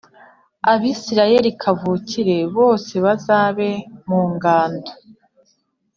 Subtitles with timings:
[0.71, 3.69] Abisirayeli kavukire bose bazabe
[4.07, 4.91] mu ngando